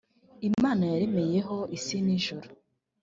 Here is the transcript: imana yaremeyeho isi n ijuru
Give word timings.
imana 0.49 0.83
yaremeyeho 0.91 1.57
isi 1.77 1.97
n 2.05 2.07
ijuru 2.17 2.47